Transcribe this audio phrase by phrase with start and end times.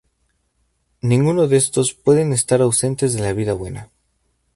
[1.01, 3.91] Ninguno de estos pueden estar ausentes de la vida buena.